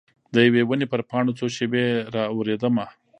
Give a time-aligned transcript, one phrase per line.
[0.33, 2.85] د یوي ونې پر پاڼو څو شیبې را اوریدمه